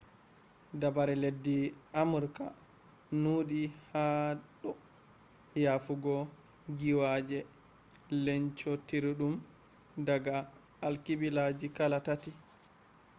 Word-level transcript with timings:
dabare 0.81 1.13
leddi 1.23 1.57
amurka 2.01 2.45
nuudi 3.21 3.61
ha 3.91 4.03
do 4.61 4.71
yofugo 5.65 6.13
giiwaaje 6.77 7.39
lencootiridum 8.23 9.33
daga 10.07 10.35
alkibila 10.87 11.43
kala 11.77 11.97
tati 12.07 12.31